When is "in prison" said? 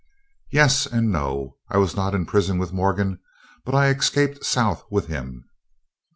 2.15-2.57